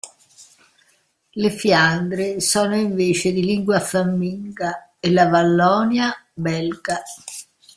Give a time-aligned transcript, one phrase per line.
[1.35, 7.03] Le Fiandre sono invece di lingua fiamminga e la Vallonia belga.